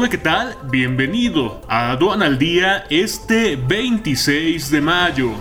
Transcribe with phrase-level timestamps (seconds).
[0.00, 0.56] Hola, ¿qué tal?
[0.70, 5.32] Bienvenido a Aduana al Día este 26 de mayo.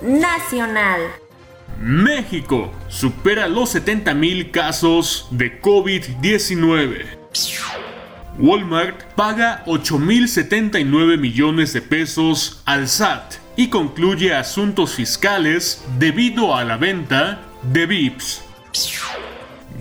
[0.00, 1.02] Nacional.
[1.78, 7.04] México supera los 70.000 casos de COVID-19.
[8.38, 16.78] Walmart paga 8.079 millones de pesos al SAT y concluye asuntos fiscales debido a la
[16.78, 18.42] venta de VIPs.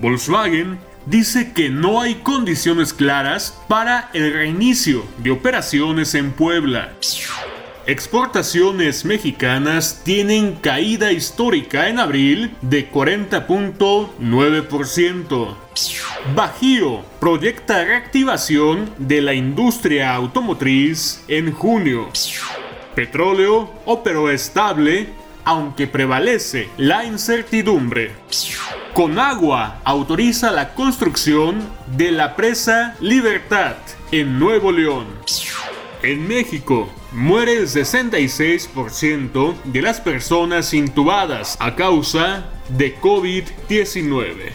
[0.02, 6.94] Volkswagen dice que no hay condiciones claras para el reinicio de operaciones en Puebla.
[7.88, 15.56] Exportaciones mexicanas tienen caída histórica en abril de 40.9%.
[16.36, 22.10] Bajío proyecta reactivación de la industria automotriz en junio.
[22.94, 25.08] Petróleo operó estable,
[25.44, 28.12] aunque prevalece la incertidumbre.
[28.94, 31.62] Conagua autoriza la construcción
[31.96, 33.78] de la presa Libertad
[34.12, 35.08] en Nuevo León.
[36.04, 44.52] En México, muere el 66% de las personas intubadas a causa de COVID-19.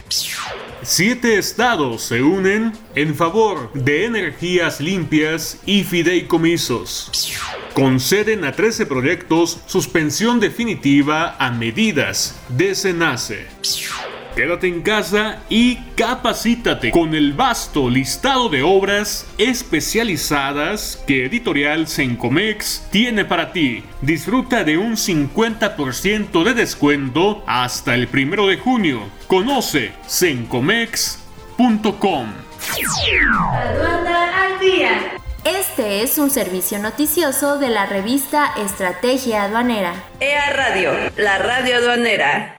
[0.83, 7.33] Siete estados se unen en favor de energías limpias y fideicomisos.
[7.73, 13.47] Conceden a 13 proyectos suspensión definitiva a medidas de SENACE.
[14.37, 22.87] Quédate en casa y capacítate con el vasto listado de obras especializadas que Editorial Sencomex
[22.91, 23.83] tiene para ti.
[24.03, 29.05] Disfruta de un 50% de descuento hasta el primero de junio.
[29.27, 32.27] Conoce sencomex.com.
[33.55, 35.17] Aduana al día.
[35.47, 39.95] Este es un servicio noticioso de la revista Estrategia Aduanera.
[40.21, 42.57] EA Radio, la radio aduanera.